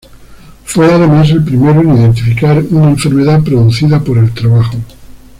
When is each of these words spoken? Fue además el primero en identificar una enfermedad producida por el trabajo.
Fue 0.65 0.91
además 0.91 1.29
el 1.29 1.43
primero 1.45 1.79
en 1.79 1.95
identificar 1.95 2.57
una 2.71 2.89
enfermedad 2.89 3.43
producida 3.43 3.99
por 3.99 4.17
el 4.17 4.31
trabajo. 4.33 4.77